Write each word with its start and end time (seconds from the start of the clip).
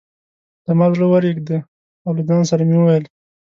زما 0.67 0.85
زړه 0.93 1.05
ورېږده 1.09 1.57
او 2.05 2.11
له 2.17 2.23
ځان 2.29 2.41
سره 2.49 2.61
مې 2.69 2.75
وویل. 2.79 3.05